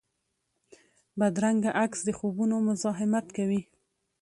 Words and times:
بدرنګه 1.19 1.71
عکس 1.83 1.99
د 2.07 2.09
خوبونو 2.17 2.55
مزاحمت 2.67 3.25
کوي 3.37 3.61